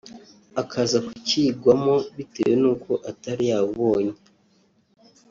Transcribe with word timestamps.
akaza 0.61 0.97
kucyigwamo 1.05 1.93
bitewe 2.15 2.53
n'uko 2.61 2.91
atari 3.11 3.43
yawubonye 3.51 4.15